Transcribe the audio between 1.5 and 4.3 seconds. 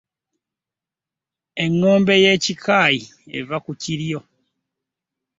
Engombe y'ekikayi eva ku kiryo.